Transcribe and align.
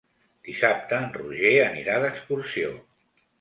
Dissabte 0.47 0.97
en 0.99 1.05
Roger 1.17 1.51
anirà 1.67 1.99
d'excursió. 2.07 2.73